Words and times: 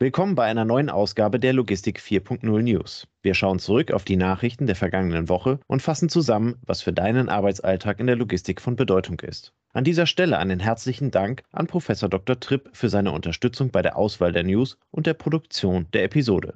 Willkommen 0.00 0.36
bei 0.36 0.44
einer 0.44 0.64
neuen 0.64 0.90
Ausgabe 0.90 1.40
der 1.40 1.52
Logistik 1.52 1.98
4.0 1.98 2.62
News. 2.62 3.08
Wir 3.20 3.34
schauen 3.34 3.58
zurück 3.58 3.90
auf 3.90 4.04
die 4.04 4.14
Nachrichten 4.14 4.66
der 4.66 4.76
vergangenen 4.76 5.28
Woche 5.28 5.58
und 5.66 5.82
fassen 5.82 6.08
zusammen, 6.08 6.54
was 6.64 6.82
für 6.82 6.92
deinen 6.92 7.28
Arbeitsalltag 7.28 7.98
in 7.98 8.06
der 8.06 8.14
Logistik 8.14 8.60
von 8.60 8.76
Bedeutung 8.76 9.18
ist. 9.18 9.52
An 9.72 9.82
dieser 9.82 10.06
Stelle 10.06 10.38
einen 10.38 10.60
herzlichen 10.60 11.10
Dank 11.10 11.42
an 11.50 11.66
Professor 11.66 12.08
Dr. 12.08 12.38
Tripp 12.38 12.70
für 12.74 12.88
seine 12.88 13.10
Unterstützung 13.10 13.72
bei 13.72 13.82
der 13.82 13.96
Auswahl 13.96 14.30
der 14.30 14.44
News 14.44 14.78
und 14.92 15.08
der 15.08 15.14
Produktion 15.14 15.88
der 15.92 16.04
Episode. 16.04 16.54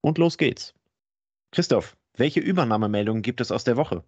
Und 0.00 0.18
los 0.18 0.36
geht's. 0.36 0.74
Christoph, 1.52 1.96
welche 2.16 2.40
Übernahmemeldungen 2.40 3.22
gibt 3.22 3.40
es 3.40 3.52
aus 3.52 3.62
der 3.62 3.76
Woche? 3.76 4.02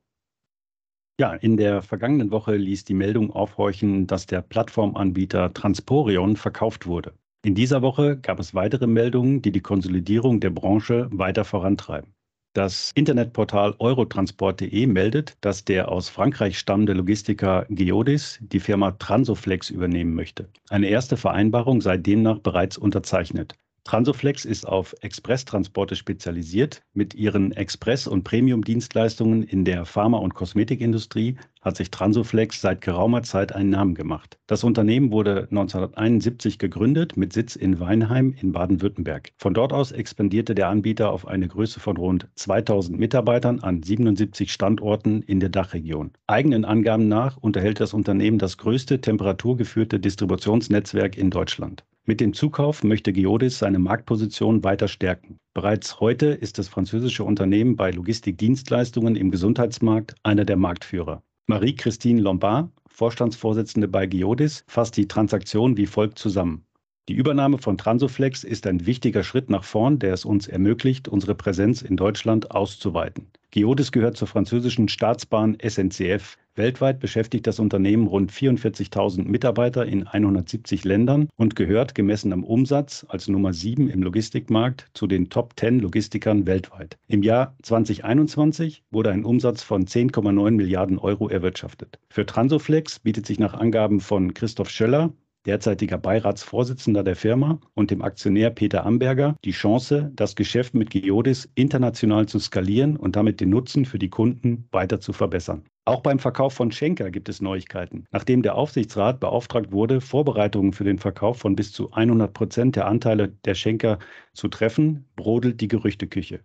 Ja, 1.21 1.35
in 1.35 1.57
der 1.57 1.83
vergangenen 1.83 2.33
Woche 2.33 2.57
ließ 2.57 2.83
die 2.85 2.95
Meldung 2.95 3.31
aufhorchen, 3.31 4.09
dass 4.09 4.27
der 4.27 4.43
Plattformanbieter 4.43 5.55
Transporion 5.55 6.35
verkauft 6.35 6.87
wurde. 6.87 7.15
In 7.45 7.57
dieser 7.57 7.83
Woche 7.83 8.19
gab 8.19 8.39
es 8.39 8.55
weitere 8.55 8.87
Meldungen, 8.87 9.43
die 9.43 9.51
die 9.51 9.61
Konsolidierung 9.61 10.39
der 10.39 10.51
Branche 10.51 11.09
weiter 11.11 11.45
vorantreiben. 11.45 12.15
Das 12.55 12.93
Internetportal 12.95 13.75
eurotransport.de 13.81 14.87
meldet, 14.87 15.37
dass 15.41 15.65
der 15.65 15.91
aus 15.91 16.09
Frankreich 16.09 16.57
stammende 16.57 16.93
Logistiker 16.93 17.67
Geodis 17.69 18.39
die 18.41 18.61
Firma 18.61 18.93
Transoflex 18.93 19.71
übernehmen 19.71 20.15
möchte. 20.15 20.51
Eine 20.71 20.87
erste 20.89 21.17
Vereinbarung 21.17 21.81
sei 21.81 21.97
demnach 21.97 22.39
bereits 22.39 22.79
unterzeichnet. 22.79 23.57
Transoflex 23.85 24.45
ist 24.45 24.67
auf 24.67 24.95
Expresstransporte 25.01 25.97
spezialisiert. 25.97 26.83
Mit 26.95 27.15
ihren 27.15 27.51
Express- 27.51 28.07
und 28.07 28.23
Premium-Dienstleistungen 28.23 29.43
in 29.43 29.65
der 29.65 29.85
Pharma- 29.87 30.19
und 30.19 30.35
Kosmetikindustrie 30.35 31.37
hat 31.63 31.77
sich 31.77 31.91
Transoflex 31.91 32.61
seit 32.61 32.81
geraumer 32.81 33.25
Zeit 33.25 33.53
einen 33.53 33.71
Namen 33.71 33.97
gemacht. 33.97 34.39
Das 34.47 34.63
Unternehmen 34.63 35.11
wurde 35.11 35.49
1971 35.51 36.59
gegründet 36.59 37.17
mit 37.17 37.33
Sitz 37.33 37.57
in 37.57 37.81
Weinheim 37.81 38.35
in 38.41 38.53
Baden-Württemberg. 38.53 39.33
Von 39.37 39.53
dort 39.53 39.73
aus 39.73 39.91
expandierte 39.91 40.55
der 40.55 40.69
Anbieter 40.69 41.11
auf 41.11 41.27
eine 41.27 41.49
Größe 41.49 41.81
von 41.81 41.97
rund 41.97 42.29
2000 42.37 42.97
Mitarbeitern 42.97 43.61
an 43.61 43.83
77 43.83 44.53
Standorten 44.53 45.23
in 45.23 45.41
der 45.41 45.49
Dachregion. 45.49 46.13
Eigenen 46.29 46.65
Angaben 46.65 47.09
nach 47.09 47.37
unterhält 47.37 47.81
das 47.81 47.95
Unternehmen 47.95 48.39
das 48.39 48.59
größte 48.59 49.01
temperaturgeführte 49.01 49.99
Distributionsnetzwerk 49.99 51.19
in 51.19 51.31
Deutschland. 51.31 51.85
Mit 52.05 52.21
dem 52.21 52.33
Zukauf 52.33 52.83
möchte 52.83 53.13
Geodis 53.13 53.61
seine 53.61 53.79
Marktposition 53.79 54.65
weiter 54.65 54.89
stärken. 54.89 55.39
Bereits 55.55 56.01
heute 56.01 56.27
ist 56.27 56.59
das 56.59 56.67
französische 56.67 57.23
Unternehmen 57.23 57.77
bei 57.77 57.93
Logistikdienstleistungen 57.93 59.15
im 59.15 59.31
Gesundheitsmarkt 59.31 60.17
einer 60.25 60.45
der 60.45 60.57
Marktführer. 60.57 61.23
Marie-Christine 61.47 62.21
Lombard, 62.21 62.73
Vorstandsvorsitzende 62.89 63.87
bei 63.87 64.07
Geodis, 64.07 64.65
fasst 64.67 64.97
die 64.97 65.07
Transaktion 65.07 65.77
wie 65.77 65.87
folgt 65.87 66.19
zusammen. 66.19 66.65
Die 67.09 67.15
Übernahme 67.15 67.59
von 67.59 67.79
Transoflex 67.79 68.43
ist 68.43 68.67
ein 68.67 68.85
wichtiger 68.85 69.23
Schritt 69.23 69.49
nach 69.49 69.63
vorn, 69.63 70.01
der 70.01 70.13
es 70.13 70.25
uns 70.25 70.49
ermöglicht, 70.49 71.07
unsere 71.07 71.37
Präsenz 71.37 71.83
in 71.83 71.97
Deutschland 71.97 72.51
auszuweiten. 72.51 73.31
Geodis 73.53 73.93
gehört 73.93 74.17
zur 74.17 74.29
französischen 74.29 74.89
Staatsbahn 74.89 75.59
SNCF. 75.63 76.39
Weltweit 76.55 77.01
beschäftigt 77.01 77.47
das 77.47 77.59
Unternehmen 77.59 78.07
rund 78.07 78.33
44.000 78.33 79.25
Mitarbeiter 79.25 79.85
in 79.85 80.07
170 80.07 80.85
Ländern 80.85 81.29
und 81.37 81.55
gehört 81.55 81.95
gemessen 81.95 82.33
am 82.33 82.45
Umsatz 82.45 83.05
als 83.11 83.29
Nummer 83.29 83.53
7 83.53 83.91
im 83.91 84.03
Logistikmarkt 84.03 84.89
zu 84.95 85.07
den 85.07 85.29
Top 85.29 85.53
10 85.61 85.81
Logistikern 85.81 86.47
weltweit. 86.47 86.97
Im 87.09 87.23
Jahr 87.23 87.55
2021 87.63 88.85
wurde 88.91 89.11
ein 89.11 89.27
Umsatz 89.27 89.63
von 89.63 89.85
10,9 89.85 90.53
Milliarden 90.53 90.99
Euro 90.99 91.29
erwirtschaftet. 91.29 91.99
Für 92.09 92.25
Transoflex 92.25 93.01
bietet 93.01 93.27
sich 93.27 93.39
nach 93.39 93.53
Angaben 93.53 94.01
von 94.01 94.33
Christoph 94.33 94.71
Schöller, 94.71 95.13
derzeitiger 95.47 95.99
Beiratsvorsitzender 95.99 97.03
der 97.03 97.17
Firma, 97.17 97.61
und 97.75 97.91
dem 97.91 98.03
Aktionär 98.03 98.51
Peter 98.51 98.87
Amberger 98.87 99.37
die 99.45 99.53
Chance, 99.53 100.11
das 100.15 100.37
Geschäft 100.37 100.75
mit 100.75 100.91
Geodis 100.91 101.51
international 101.55 102.27
zu 102.27 102.39
skalieren 102.39 102.97
und 102.97 103.17
damit 103.17 103.41
den 103.41 103.51
Nutzen 103.51 103.85
für 103.85 103.99
die 103.99 104.11
Kunden 104.11 104.69
weiter 104.71 105.01
zu 105.01 105.13
verbessern. 105.13 105.65
Auch 105.85 106.01
beim 106.01 106.21
Verkauf 106.21 106.53
von 106.55 106.71
Schenker 106.71 107.11
gibt 107.11 107.29
es 107.29 107.43
Neuigkeiten. 107.43 108.05
Nachdem 108.13 108.43
der 108.43 108.55
Aufsichtsrat 108.55 109.19
beauftragt 109.19 109.73
wurde, 109.73 110.01
Vorbereitungen 110.01 110.73
für 110.73 110.85
den 110.85 110.99
Verkauf 110.99 111.39
von 111.39 111.57
bis 111.57 111.73
zu 111.73 111.91
100 111.91 112.33
Prozent 112.33 112.77
der 112.77 112.87
Anteile 112.87 113.29
der 113.45 113.55
Schenker 113.55 113.99
zu 114.33 114.47
treffen, 114.47 115.07
brodelt 115.17 115.61
die 115.61 115.69
Gerüchteküche. 115.69 116.41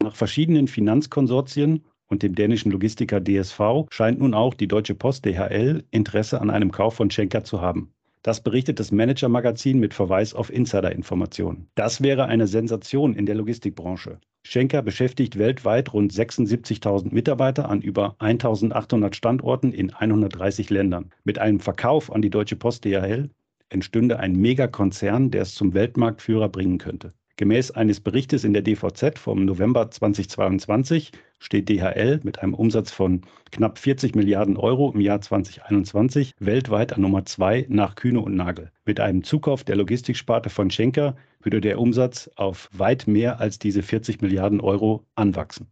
Nach 0.00 0.14
verschiedenen 0.14 0.68
Finanzkonsortien 0.68 1.84
und 2.06 2.22
dem 2.22 2.36
dänischen 2.36 2.70
Logistiker 2.70 3.20
DSV 3.20 3.86
scheint 3.90 4.20
nun 4.20 4.34
auch 4.34 4.54
die 4.54 4.68
Deutsche 4.68 4.94
Post 4.94 5.24
DHL 5.24 5.82
Interesse 5.90 6.40
an 6.40 6.50
einem 6.50 6.70
Kauf 6.70 6.94
von 6.94 7.10
Schenker 7.10 7.42
zu 7.42 7.60
haben. 7.60 7.92
Das 8.26 8.40
berichtet 8.40 8.80
das 8.80 8.90
Manager-Magazin 8.90 9.78
mit 9.78 9.94
Verweis 9.94 10.34
auf 10.34 10.52
Insider-Informationen. 10.52 11.68
Das 11.76 12.02
wäre 12.02 12.24
eine 12.24 12.48
Sensation 12.48 13.14
in 13.14 13.24
der 13.24 13.36
Logistikbranche. 13.36 14.18
Schenker 14.42 14.82
beschäftigt 14.82 15.38
weltweit 15.38 15.92
rund 15.92 16.12
76.000 16.12 17.14
Mitarbeiter 17.14 17.68
an 17.68 17.80
über 17.82 18.16
1.800 18.18 19.14
Standorten 19.14 19.70
in 19.70 19.94
130 19.94 20.70
Ländern. 20.70 21.12
Mit 21.22 21.38
einem 21.38 21.60
Verkauf 21.60 22.12
an 22.12 22.20
die 22.20 22.30
Deutsche 22.30 22.56
Post 22.56 22.84
DHL 22.84 23.30
entstünde 23.68 24.18
ein 24.18 24.34
Megakonzern, 24.34 25.30
der 25.30 25.42
es 25.42 25.54
zum 25.54 25.72
Weltmarktführer 25.72 26.48
bringen 26.48 26.78
könnte. 26.78 27.12
Gemäß 27.38 27.70
eines 27.70 28.00
Berichtes 28.00 28.44
in 28.44 28.54
der 28.54 28.62
DVZ 28.62 29.18
vom 29.18 29.44
November 29.44 29.90
2022 29.90 31.12
steht 31.38 31.68
DHL 31.68 32.20
mit 32.22 32.38
einem 32.38 32.54
Umsatz 32.54 32.90
von 32.90 33.20
knapp 33.52 33.78
40 33.78 34.14
Milliarden 34.14 34.56
Euro 34.56 34.90
im 34.90 35.02
Jahr 35.02 35.20
2021 35.20 36.32
weltweit 36.38 36.94
an 36.94 37.02
Nummer 37.02 37.26
zwei 37.26 37.66
nach 37.68 37.94
Kühne 37.94 38.20
und 38.20 38.36
Nagel. 38.36 38.72
Mit 38.86 39.00
einem 39.00 39.22
Zukauf 39.22 39.64
der 39.64 39.76
Logistiksparte 39.76 40.48
von 40.48 40.70
Schenker 40.70 41.14
würde 41.42 41.60
der 41.60 41.78
Umsatz 41.78 42.30
auf 42.36 42.70
weit 42.72 43.06
mehr 43.06 43.38
als 43.38 43.58
diese 43.58 43.82
40 43.82 44.22
Milliarden 44.22 44.62
Euro 44.62 45.04
anwachsen. 45.14 45.66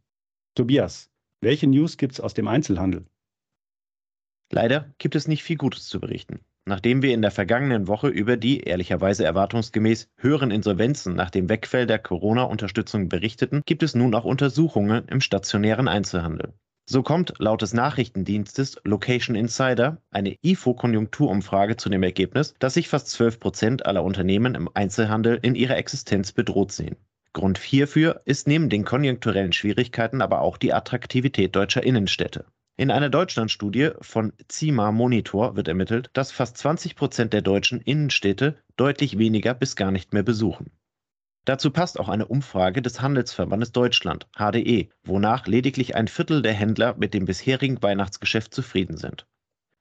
Tobias, 0.54 1.10
welche 1.40 1.66
News 1.66 1.96
gibt 1.96 2.12
es 2.12 2.20
aus 2.20 2.34
dem 2.34 2.46
Einzelhandel? 2.46 3.06
Leider 4.52 4.94
gibt 4.98 5.14
es 5.14 5.28
nicht 5.28 5.42
viel 5.42 5.56
Gutes 5.56 5.88
zu 5.88 5.98
berichten. 5.98 6.40
Nachdem 6.66 7.02
wir 7.02 7.12
in 7.12 7.20
der 7.20 7.30
vergangenen 7.30 7.88
Woche 7.88 8.08
über 8.08 8.38
die, 8.38 8.60
ehrlicherweise 8.60 9.24
erwartungsgemäß, 9.24 10.08
höheren 10.16 10.50
Insolvenzen 10.50 11.14
nach 11.14 11.28
dem 11.28 11.50
Wegfall 11.50 11.86
der 11.86 11.98
Corona-Unterstützung 11.98 13.10
berichteten, 13.10 13.60
gibt 13.66 13.82
es 13.82 13.94
nun 13.94 14.14
auch 14.14 14.24
Untersuchungen 14.24 15.06
im 15.08 15.20
stationären 15.20 15.88
Einzelhandel. 15.88 16.54
So 16.86 17.02
kommt 17.02 17.34
laut 17.38 17.60
des 17.60 17.74
Nachrichtendienstes 17.74 18.80
Location 18.84 19.36
Insider 19.36 20.02
eine 20.10 20.36
IFO-Konjunkturumfrage 20.42 21.76
zu 21.76 21.90
dem 21.90 22.02
Ergebnis, 22.02 22.54
dass 22.58 22.74
sich 22.74 22.88
fast 22.88 23.08
12 23.08 23.40
Prozent 23.40 23.86
aller 23.86 24.02
Unternehmen 24.02 24.54
im 24.54 24.70
Einzelhandel 24.72 25.38
in 25.42 25.54
ihrer 25.54 25.76
Existenz 25.76 26.32
bedroht 26.32 26.72
sehen. 26.72 26.96
Grund 27.34 27.58
hierfür 27.58 28.20
ist 28.24 28.46
neben 28.46 28.70
den 28.70 28.84
konjunkturellen 28.84 29.52
Schwierigkeiten 29.52 30.22
aber 30.22 30.40
auch 30.40 30.56
die 30.56 30.72
Attraktivität 30.72 31.56
deutscher 31.56 31.82
Innenstädte. 31.82 32.46
In 32.76 32.90
einer 32.90 33.08
Deutschlandstudie 33.08 33.90
von 34.00 34.32
CIMA 34.50 34.90
Monitor 34.90 35.54
wird 35.54 35.68
ermittelt, 35.68 36.10
dass 36.12 36.32
fast 36.32 36.58
20 36.58 36.96
Prozent 36.96 37.32
der 37.32 37.40
deutschen 37.40 37.80
Innenstädte 37.80 38.56
deutlich 38.76 39.16
weniger 39.16 39.54
bis 39.54 39.76
gar 39.76 39.92
nicht 39.92 40.12
mehr 40.12 40.24
besuchen. 40.24 40.72
Dazu 41.44 41.70
passt 41.70 42.00
auch 42.00 42.08
eine 42.08 42.26
Umfrage 42.26 42.82
des 42.82 43.00
Handelsverbandes 43.00 43.70
Deutschland, 43.70 44.26
HDE, 44.36 44.88
wonach 45.04 45.46
lediglich 45.46 45.94
ein 45.94 46.08
Viertel 46.08 46.42
der 46.42 46.54
Händler 46.54 46.96
mit 46.98 47.14
dem 47.14 47.26
bisherigen 47.26 47.80
Weihnachtsgeschäft 47.80 48.52
zufrieden 48.52 48.96
sind. 48.96 49.24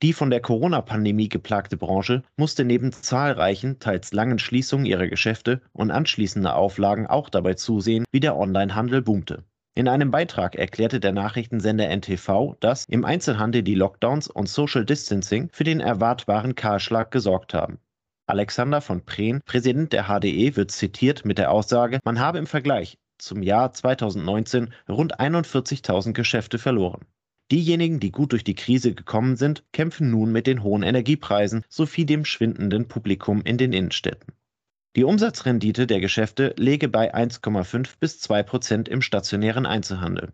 Die 0.03 0.13
von 0.13 0.29
der 0.29 0.41
Corona-Pandemie 0.41 1.29
geplagte 1.29 1.77
Branche 1.77 2.21
musste 2.35 2.63
neben 2.63 2.91
zahlreichen, 2.91 3.79
teils 3.79 4.13
langen 4.13 4.37
Schließungen 4.37 4.85
ihrer 4.85 5.07
Geschäfte 5.07 5.61
und 5.71 5.89
anschließender 5.89 6.55
Auflagen 6.55 7.07
auch 7.07 7.29
dabei 7.29 7.55
zusehen, 7.55 8.05
wie 8.11 8.19
der 8.19 8.35
Onlinehandel 8.35 9.01
boomte. 9.01 9.45
In 9.75 9.87
einem 9.87 10.11
Beitrag 10.11 10.55
erklärte 10.55 10.99
der 10.99 11.13
Nachrichtensender 11.13 11.89
NTV, 11.89 12.55
dass 12.59 12.85
im 12.85 13.03
Einzelhandel 13.05 13.63
die 13.63 13.73
Lockdowns 13.73 14.27
und 14.27 14.47
Social 14.47 14.85
Distancing 14.85 15.49
für 15.51 15.63
den 15.63 15.79
erwartbaren 15.79 16.53
Kahlschlag 16.53 17.09
gesorgt 17.09 17.55
haben. 17.55 17.79
Alexander 18.27 18.81
von 18.81 19.03
Prehn, 19.03 19.41
Präsident 19.43 19.91
der 19.91 20.03
HDE, 20.03 20.55
wird 20.55 20.69
zitiert 20.69 21.25
mit 21.25 21.39
der 21.39 21.49
Aussage, 21.49 21.99
man 22.03 22.19
habe 22.19 22.37
im 22.37 22.45
Vergleich 22.45 22.99
zum 23.17 23.41
Jahr 23.41 23.73
2019 23.73 24.71
rund 24.87 25.19
41.000 25.19 26.13
Geschäfte 26.13 26.59
verloren. 26.59 27.05
Diejenigen, 27.51 27.99
die 27.99 28.11
gut 28.11 28.31
durch 28.31 28.43
die 28.43 28.55
Krise 28.55 28.93
gekommen 28.93 29.37
sind, 29.37 29.63
kämpfen 29.71 30.11
nun 30.11 30.31
mit 30.31 30.45
den 30.45 30.61
hohen 30.61 30.83
Energiepreisen 30.83 31.65
sowie 31.67 32.05
dem 32.05 32.25
schwindenden 32.25 32.87
Publikum 32.87 33.41
in 33.41 33.57
den 33.57 33.73
Innenstädten. 33.73 34.33
Die 34.95 35.05
Umsatzrendite 35.05 35.87
der 35.87 35.99
Geschäfte 35.99 36.53
läge 36.55 36.87
bei 36.87 37.15
1,5 37.15 37.95
bis 37.99 38.19
2 38.19 38.43
Prozent 38.43 38.87
im 38.87 39.01
stationären 39.01 39.65
Einzelhandel. 39.65 40.33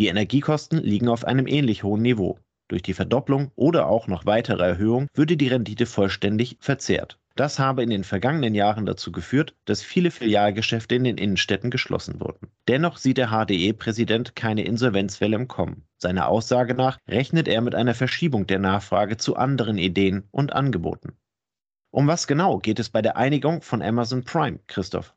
Die 0.00 0.08
Energiekosten 0.08 0.82
liegen 0.82 1.08
auf 1.08 1.24
einem 1.24 1.46
ähnlich 1.46 1.84
hohen 1.84 2.02
Niveau. 2.02 2.36
Durch 2.66 2.82
die 2.82 2.94
Verdopplung 2.94 3.52
oder 3.54 3.86
auch 3.86 4.08
noch 4.08 4.26
weitere 4.26 4.64
Erhöhung 4.64 5.06
würde 5.14 5.36
die 5.36 5.46
Rendite 5.46 5.86
vollständig 5.86 6.56
verzehrt. 6.58 7.20
Das 7.36 7.60
habe 7.60 7.84
in 7.84 7.90
den 7.90 8.02
vergangenen 8.02 8.56
Jahren 8.56 8.84
dazu 8.84 9.12
geführt, 9.12 9.54
dass 9.64 9.80
viele 9.80 10.10
Filialgeschäfte 10.10 10.96
in 10.96 11.04
den 11.04 11.16
Innenstädten 11.16 11.70
geschlossen 11.70 12.18
wurden. 12.18 12.48
Dennoch 12.66 12.96
sieht 12.96 13.16
der 13.16 13.28
HDE-Präsident 13.28 14.34
keine 14.34 14.64
Insolvenzwelle 14.64 15.36
im 15.36 15.46
Kommen. 15.46 15.84
Seiner 15.98 16.26
Aussage 16.26 16.74
nach 16.74 16.98
rechnet 17.08 17.46
er 17.46 17.60
mit 17.60 17.76
einer 17.76 17.94
Verschiebung 17.94 18.48
der 18.48 18.58
Nachfrage 18.58 19.18
zu 19.18 19.36
anderen 19.36 19.78
Ideen 19.78 20.24
und 20.32 20.52
Angeboten. 20.52 21.12
Um 21.92 22.06
was 22.06 22.28
genau 22.28 22.58
geht 22.58 22.78
es 22.78 22.88
bei 22.88 23.02
der 23.02 23.16
Einigung 23.16 23.62
von 23.62 23.82
Amazon 23.82 24.22
Prime, 24.22 24.60
Christoph? 24.68 25.12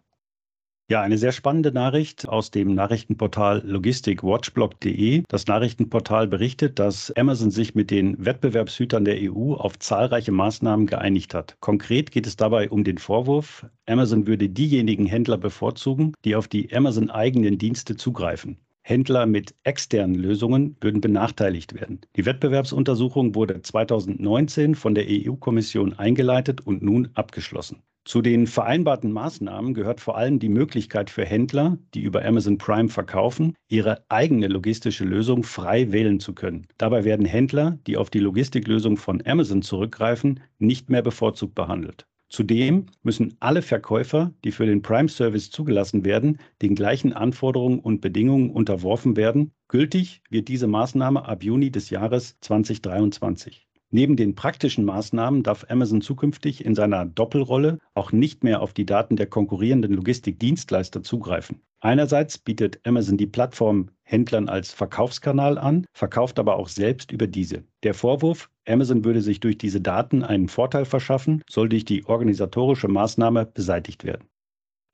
Ja, 0.89 1.01
eine 1.01 1.19
sehr 1.19 1.31
spannende 1.31 1.71
Nachricht 1.71 2.27
aus 2.27 2.49
dem 2.49 2.73
Nachrichtenportal 2.73 3.61
logistikwatchblog.de. 3.63 5.21
Das 5.27 5.45
Nachrichtenportal 5.45 6.27
berichtet, 6.27 6.79
dass 6.79 7.11
Amazon 7.11 7.51
sich 7.51 7.75
mit 7.75 7.91
den 7.91 8.25
Wettbewerbshütern 8.25 9.05
der 9.05 9.17
EU 9.21 9.53
auf 9.53 9.77
zahlreiche 9.77 10.31
Maßnahmen 10.31 10.87
geeinigt 10.87 11.35
hat. 11.35 11.57
Konkret 11.59 12.09
geht 12.09 12.25
es 12.25 12.37
dabei 12.37 12.71
um 12.71 12.83
den 12.83 12.97
Vorwurf, 12.97 13.67
Amazon 13.85 14.25
würde 14.25 14.49
diejenigen 14.49 15.05
Händler 15.05 15.37
bevorzugen, 15.37 16.13
die 16.25 16.35
auf 16.35 16.47
die 16.47 16.75
Amazon 16.75 17.11
eigenen 17.11 17.59
Dienste 17.59 17.95
zugreifen. 17.95 18.57
Händler 18.85 19.25
mit 19.25 19.55
externen 19.63 20.15
Lösungen 20.15 20.75
würden 20.81 20.99
benachteiligt 20.99 21.73
werden. 21.73 22.01
Die 22.17 22.25
Wettbewerbsuntersuchung 22.25 23.33
wurde 23.33 23.61
2019 23.61 24.75
von 24.75 24.93
der 24.93 25.05
EU-Kommission 25.07 25.93
eingeleitet 25.93 26.61
und 26.61 26.83
nun 26.83 27.09
abgeschlossen. 27.13 27.81
Zu 28.05 28.21
den 28.21 28.47
vereinbarten 28.47 29.13
Maßnahmen 29.13 29.73
gehört 29.73 30.01
vor 30.01 30.17
allem 30.17 30.37
die 30.37 30.49
Möglichkeit 30.49 31.09
für 31.09 31.23
Händler, 31.23 31.77
die 31.93 32.01
über 32.01 32.25
Amazon 32.25 32.57
Prime 32.57 32.89
verkaufen, 32.89 33.55
ihre 33.69 34.03
eigene 34.09 34.47
logistische 34.47 35.05
Lösung 35.05 35.43
frei 35.43 35.93
wählen 35.93 36.19
zu 36.19 36.33
können. 36.33 36.67
Dabei 36.77 37.05
werden 37.05 37.25
Händler, 37.25 37.79
die 37.87 37.95
auf 37.95 38.09
die 38.09 38.19
Logistiklösung 38.19 38.97
von 38.97 39.25
Amazon 39.25 39.61
zurückgreifen, 39.61 40.41
nicht 40.59 40.89
mehr 40.89 41.01
bevorzugt 41.01 41.55
behandelt. 41.55 42.05
Zudem 42.33 42.87
müssen 43.03 43.37
alle 43.41 43.61
Verkäufer, 43.61 44.33
die 44.43 44.51
für 44.51 44.65
den 44.65 44.81
Prime-Service 44.81 45.51
zugelassen 45.51 46.03
werden, 46.03 46.39
den 46.63 46.73
gleichen 46.73 47.13
Anforderungen 47.13 47.77
und 47.77 48.01
Bedingungen 48.01 48.49
unterworfen 48.49 49.15
werden. 49.15 49.51
Gültig 49.67 50.23
wird 50.31 50.47
diese 50.47 50.65
Maßnahme 50.65 51.25
ab 51.25 51.43
Juni 51.43 51.69
des 51.69 51.91
Jahres 51.91 52.39
2023. 52.41 53.67
Neben 53.91 54.15
den 54.15 54.33
praktischen 54.33 54.83
Maßnahmen 54.83 55.43
darf 55.43 55.67
Amazon 55.69 56.01
zukünftig 56.01 56.65
in 56.65 56.73
seiner 56.73 57.05
Doppelrolle 57.05 57.77
auch 57.93 58.11
nicht 58.11 58.43
mehr 58.43 58.61
auf 58.61 58.73
die 58.73 58.87
Daten 58.87 59.15
der 59.15 59.27
konkurrierenden 59.27 59.93
Logistikdienstleister 59.93 61.03
zugreifen. 61.03 61.61
Einerseits 61.83 62.37
bietet 62.37 62.79
Amazon 62.87 63.17
die 63.17 63.27
Plattform 63.27 63.89
Händlern 64.03 64.47
als 64.47 64.71
Verkaufskanal 64.71 65.57
an, 65.57 65.85
verkauft 65.91 66.39
aber 66.39 66.55
auch 66.55 66.69
selbst 66.69 67.11
über 67.11 67.27
diese. 67.27 67.65
Der 67.83 67.93
Vorwurf, 67.93 68.49
Amazon 68.65 69.03
würde 69.03 69.21
sich 69.21 69.41
durch 69.41 69.57
diese 69.57 69.81
Daten 69.81 70.23
einen 70.23 70.47
Vorteil 70.47 70.85
verschaffen, 70.85 71.43
soll 71.49 71.67
durch 71.67 71.83
die 71.83 72.05
organisatorische 72.05 72.87
Maßnahme 72.87 73.47
beseitigt 73.47 74.05
werden. 74.05 74.29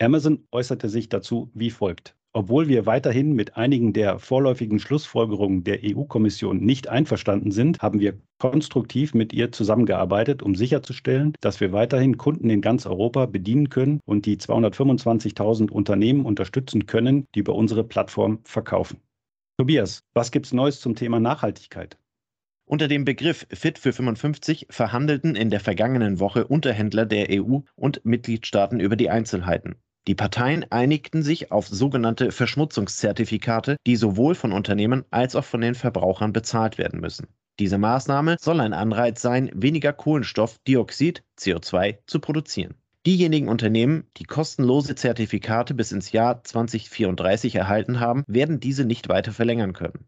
Amazon 0.01 0.47
äußerte 0.51 0.89
sich 0.89 1.09
dazu 1.09 1.51
wie 1.53 1.69
folgt. 1.69 2.15
Obwohl 2.31 2.67
wir 2.67 2.85
weiterhin 2.85 3.33
mit 3.33 3.57
einigen 3.57 3.91
der 3.91 4.19
vorläufigen 4.19 4.77
Schlussfolgerungen 4.77 5.63
der 5.63 5.79
EU-Kommission 5.83 6.59
nicht 6.59 6.87
einverstanden 6.87 7.49
sind, 7.49 7.79
haben 7.79 7.99
wir 7.99 8.21
konstruktiv 8.37 9.15
mit 9.15 9.33
ihr 9.33 9.51
zusammengearbeitet, 9.51 10.43
um 10.43 10.53
sicherzustellen, 10.53 11.33
dass 11.41 11.59
wir 11.59 11.71
weiterhin 11.71 12.17
Kunden 12.17 12.51
in 12.51 12.61
ganz 12.61 12.85
Europa 12.85 13.25
bedienen 13.25 13.69
können 13.69 13.99
und 14.05 14.27
die 14.27 14.37
225.000 14.37 15.71
Unternehmen 15.71 16.23
unterstützen 16.23 16.85
können, 16.85 17.25
die 17.33 17.39
über 17.39 17.55
unsere 17.55 17.83
Plattform 17.83 18.39
verkaufen. 18.43 19.01
Tobias, 19.57 20.03
was 20.13 20.31
gibt 20.31 20.45
es 20.45 20.53
Neues 20.53 20.81
zum 20.81 20.95
Thema 20.95 21.19
Nachhaltigkeit? 21.19 21.97
Unter 22.65 22.87
dem 22.87 23.05
Begriff 23.05 23.47
Fit 23.49 23.79
für 23.79 23.91
55 23.91 24.67
verhandelten 24.69 25.35
in 25.35 25.49
der 25.49 25.59
vergangenen 25.59 26.19
Woche 26.19 26.45
Unterhändler 26.45 27.07
der 27.07 27.27
EU 27.31 27.61
und 27.75 28.05
Mitgliedstaaten 28.05 28.79
über 28.79 28.95
die 28.95 29.09
Einzelheiten. 29.09 29.77
Die 30.09 30.15
Parteien 30.15 30.65
einigten 30.71 31.21
sich 31.21 31.51
auf 31.51 31.67
sogenannte 31.67 32.31
Verschmutzungszertifikate, 32.31 33.77
die 33.85 33.95
sowohl 33.95 34.33
von 34.33 34.53
Unternehmen 34.53 35.06
als 35.11 35.35
auch 35.35 35.45
von 35.45 35.61
den 35.61 35.75
Verbrauchern 35.75 36.33
bezahlt 36.33 36.79
werden 36.79 37.00
müssen. 37.00 37.27
Diese 37.59 37.77
Maßnahme 37.77 38.38
soll 38.41 38.59
ein 38.59 38.73
Anreiz 38.73 39.21
sein, 39.21 39.51
weniger 39.53 39.94
Kohlenstoffdioxid 39.94 41.21
CO2 41.38 42.00
zu 42.07 42.19
produzieren. 42.19 42.73
Diejenigen 43.06 43.50
Unternehmen, 43.50 44.07
die 44.17 44.23
kostenlose 44.23 44.95
Zertifikate 44.95 45.75
bis 45.75 45.91
ins 45.91 46.12
Jahr 46.12 46.44
2034 46.44 47.53
erhalten 47.53 48.00
haben, 48.00 48.23
werden 48.25 48.59
diese 48.59 48.85
nicht 48.85 49.09
weiter 49.09 49.31
verlängern 49.31 49.73
können. 49.73 50.07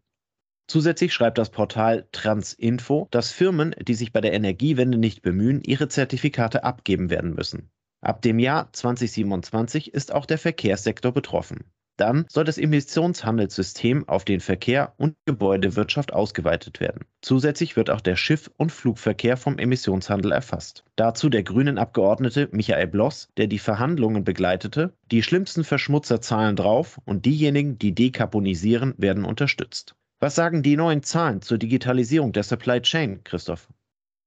Zusätzlich 0.66 1.14
schreibt 1.14 1.38
das 1.38 1.50
Portal 1.50 2.08
Transinfo, 2.10 3.06
dass 3.12 3.30
Firmen, 3.30 3.72
die 3.80 3.94
sich 3.94 4.12
bei 4.12 4.20
der 4.20 4.32
Energiewende 4.32 4.98
nicht 4.98 5.22
bemühen, 5.22 5.62
ihre 5.62 5.86
Zertifikate 5.86 6.64
abgeben 6.64 7.08
werden 7.08 7.36
müssen. 7.36 7.70
Ab 8.02 8.20
dem 8.20 8.40
Jahr 8.40 8.72
2027 8.72 9.94
ist 9.94 10.12
auch 10.12 10.26
der 10.26 10.38
Verkehrssektor 10.38 11.12
betroffen. 11.12 11.64
Dann 11.96 12.24
soll 12.28 12.42
das 12.42 12.58
Emissionshandelssystem 12.58 14.08
auf 14.08 14.24
den 14.24 14.40
Verkehr 14.40 14.92
und 14.96 15.14
Gebäudewirtschaft 15.24 16.12
ausgeweitet 16.12 16.80
werden. 16.80 17.04
Zusätzlich 17.20 17.76
wird 17.76 17.90
auch 17.90 18.00
der 18.00 18.16
Schiff- 18.16 18.50
und 18.56 18.72
Flugverkehr 18.72 19.36
vom 19.36 19.56
Emissionshandel 19.56 20.32
erfasst. 20.32 20.82
Dazu 20.96 21.28
der 21.28 21.44
grünen 21.44 21.78
Abgeordnete 21.78 22.48
Michael 22.50 22.88
Bloss, 22.88 23.28
der 23.36 23.46
die 23.46 23.60
Verhandlungen 23.60 24.24
begleitete. 24.24 24.94
Die 25.12 25.22
schlimmsten 25.22 25.62
Verschmutzer 25.62 26.20
zahlen 26.20 26.56
drauf 26.56 27.00
und 27.04 27.24
diejenigen, 27.24 27.78
die 27.78 27.94
dekarbonisieren, 27.94 28.94
werden 28.96 29.24
unterstützt. 29.24 29.94
Was 30.18 30.34
sagen 30.34 30.64
die 30.64 30.76
neuen 30.76 31.04
Zahlen 31.04 31.40
zur 31.40 31.58
Digitalisierung 31.58 32.32
der 32.32 32.42
Supply 32.42 32.82
Chain, 32.82 33.22
Christoph? 33.22 33.68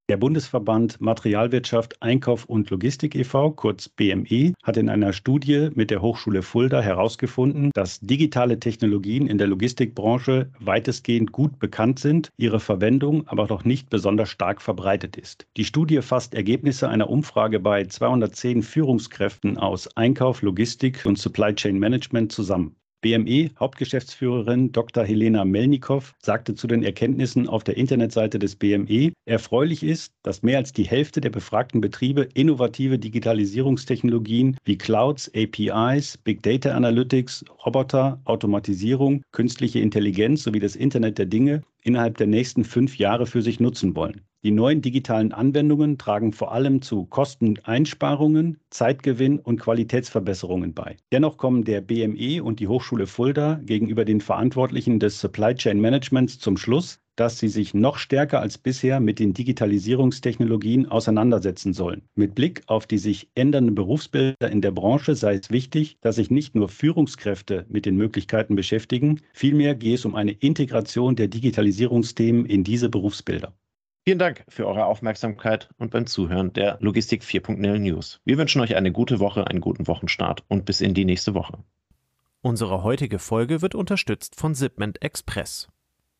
Der 0.08 0.18
Bundesverband 0.18 1.00
Materialwirtschaft, 1.00 2.00
Einkauf 2.00 2.44
und 2.44 2.70
Logistik 2.70 3.16
e.V., 3.16 3.50
kurz 3.50 3.88
BME, 3.88 4.52
hat 4.62 4.76
in 4.76 4.88
einer 4.88 5.12
Studie 5.12 5.70
mit 5.74 5.90
der 5.90 6.00
Hochschule 6.00 6.42
Fulda 6.42 6.80
herausgefunden, 6.80 7.72
dass 7.74 7.98
digitale 7.98 8.60
Technologien 8.60 9.26
in 9.26 9.38
der 9.38 9.48
Logistikbranche 9.48 10.52
weitestgehend 10.60 11.32
gut 11.32 11.58
bekannt 11.58 11.98
sind, 11.98 12.30
ihre 12.36 12.60
Verwendung 12.60 13.26
aber 13.26 13.48
noch 13.48 13.64
nicht 13.64 13.90
besonders 13.90 14.30
stark 14.30 14.62
verbreitet 14.62 15.16
ist. 15.16 15.48
Die 15.56 15.64
Studie 15.64 16.00
fasst 16.02 16.34
Ergebnisse 16.34 16.88
einer 16.88 17.10
Umfrage 17.10 17.58
bei 17.58 17.84
210 17.84 18.62
Führungskräften 18.62 19.58
aus 19.58 19.88
Einkauf, 19.96 20.40
Logistik 20.40 21.04
und 21.04 21.18
Supply 21.18 21.52
Chain 21.52 21.80
Management 21.80 22.30
zusammen. 22.30 22.76
BME-Hauptgeschäftsführerin 23.06 24.72
Dr. 24.72 25.04
Helena 25.04 25.44
Melnikow 25.44 26.12
sagte 26.20 26.56
zu 26.56 26.66
den 26.66 26.82
Erkenntnissen 26.82 27.48
auf 27.48 27.62
der 27.62 27.76
Internetseite 27.76 28.40
des 28.40 28.56
BME, 28.56 29.12
erfreulich 29.26 29.84
ist, 29.84 30.12
dass 30.24 30.42
mehr 30.42 30.58
als 30.58 30.72
die 30.72 30.82
Hälfte 30.82 31.20
der 31.20 31.30
befragten 31.30 31.80
Betriebe 31.80 32.26
innovative 32.34 32.98
Digitalisierungstechnologien 32.98 34.56
wie 34.64 34.76
Clouds, 34.76 35.30
APIs, 35.36 36.18
Big 36.18 36.42
Data 36.42 36.72
Analytics, 36.72 37.44
Roboter, 37.64 38.20
Automatisierung, 38.24 39.22
künstliche 39.30 39.78
Intelligenz 39.78 40.42
sowie 40.42 40.58
das 40.58 40.74
Internet 40.74 41.18
der 41.18 41.26
Dinge 41.26 41.62
innerhalb 41.84 42.16
der 42.16 42.26
nächsten 42.26 42.64
fünf 42.64 42.98
Jahre 42.98 43.26
für 43.26 43.42
sich 43.42 43.60
nutzen 43.60 43.94
wollen. 43.94 44.22
Die 44.46 44.52
neuen 44.52 44.80
digitalen 44.80 45.32
Anwendungen 45.32 45.98
tragen 45.98 46.32
vor 46.32 46.52
allem 46.52 46.80
zu 46.80 47.04
Kosteneinsparungen, 47.06 48.58
Zeitgewinn 48.70 49.40
und 49.40 49.60
Qualitätsverbesserungen 49.60 50.72
bei. 50.72 50.98
Dennoch 51.10 51.36
kommen 51.36 51.64
der 51.64 51.80
BME 51.80 52.44
und 52.44 52.60
die 52.60 52.68
Hochschule 52.68 53.08
Fulda 53.08 53.58
gegenüber 53.64 54.04
den 54.04 54.20
Verantwortlichen 54.20 55.00
des 55.00 55.18
Supply 55.20 55.56
Chain 55.56 55.80
Managements 55.80 56.38
zum 56.38 56.56
Schluss, 56.56 57.00
dass 57.16 57.40
sie 57.40 57.48
sich 57.48 57.74
noch 57.74 57.98
stärker 57.98 58.40
als 58.40 58.56
bisher 58.56 59.00
mit 59.00 59.18
den 59.18 59.34
Digitalisierungstechnologien 59.34 60.86
auseinandersetzen 60.86 61.72
sollen. 61.72 62.02
Mit 62.14 62.36
Blick 62.36 62.62
auf 62.68 62.86
die 62.86 62.98
sich 62.98 63.28
ändernden 63.34 63.74
Berufsbilder 63.74 64.48
in 64.48 64.60
der 64.60 64.70
Branche 64.70 65.16
sei 65.16 65.34
es 65.34 65.50
wichtig, 65.50 65.98
dass 66.02 66.14
sich 66.14 66.30
nicht 66.30 66.54
nur 66.54 66.68
Führungskräfte 66.68 67.66
mit 67.68 67.84
den 67.84 67.96
Möglichkeiten 67.96 68.54
beschäftigen, 68.54 69.22
vielmehr 69.32 69.74
gehe 69.74 69.96
es 69.96 70.04
um 70.04 70.14
eine 70.14 70.30
Integration 70.30 71.16
der 71.16 71.26
Digitalisierungsthemen 71.26 72.46
in 72.46 72.62
diese 72.62 72.88
Berufsbilder. 72.88 73.52
Vielen 74.08 74.20
Dank 74.20 74.44
für 74.48 74.68
eure 74.68 74.84
Aufmerksamkeit 74.84 75.68
und 75.78 75.90
beim 75.90 76.06
Zuhören 76.06 76.52
der 76.52 76.78
Logistik 76.80 77.24
4.0 77.24 77.78
News. 77.80 78.20
Wir 78.24 78.38
wünschen 78.38 78.60
euch 78.60 78.76
eine 78.76 78.92
gute 78.92 79.18
Woche, 79.18 79.48
einen 79.48 79.60
guten 79.60 79.88
Wochenstart 79.88 80.44
und 80.46 80.64
bis 80.64 80.80
in 80.80 80.94
die 80.94 81.04
nächste 81.04 81.34
Woche. 81.34 81.58
Unsere 82.40 82.84
heutige 82.84 83.18
Folge 83.18 83.62
wird 83.62 83.74
unterstützt 83.74 84.36
von 84.36 84.54
Zipment 84.54 85.02
Express. 85.02 85.66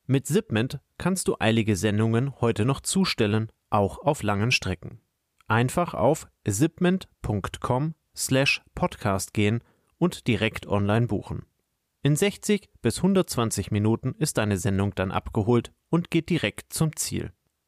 Mit 0.09 0.27
Zipment 0.27 0.81
kannst 0.99 1.29
du 1.29 1.37
eilige 1.39 1.77
Sendungen 1.77 2.41
heute 2.41 2.65
noch 2.65 2.81
zustellen, 2.81 3.53
auch 3.71 3.99
auf 3.99 4.25
langen 4.25 4.51
Strecken. 4.51 4.99
Einfach 5.47 5.95
auf 5.95 6.27
zipment.com 6.45 7.95
slash 8.17 8.63
podcast 8.75 9.33
gehen 9.33 9.63
und 9.99 10.27
direkt 10.27 10.67
online 10.67 11.07
buchen. 11.07 11.47
In 12.03 12.17
60 12.17 12.69
bis 12.83 12.97
120 12.97 13.71
Minuten 13.71 14.17
ist 14.19 14.39
deine 14.39 14.57
Sendung 14.57 14.93
dann 14.97 15.13
abgeholt 15.13 15.73
und 15.89 16.11
geht 16.11 16.31
direkt 16.31 16.73
zum 16.73 16.97
Ziel. 16.97 17.31